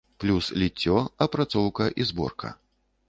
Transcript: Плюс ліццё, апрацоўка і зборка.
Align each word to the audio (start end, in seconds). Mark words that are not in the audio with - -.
Плюс 0.23 0.45
ліццё, 0.61 0.95
апрацоўка 1.25 1.91
і 2.03 2.09
зборка. 2.13 2.49